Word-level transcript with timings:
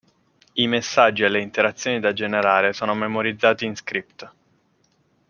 I 0.55 0.65
messaggi 0.65 1.21
e 1.23 1.27
le 1.27 1.39
interazioni 1.43 1.99
da 1.99 2.11
generare 2.11 2.73
sono 2.73 2.95
memorizzati 2.95 3.65
in 3.65 3.75
script. 3.77 4.33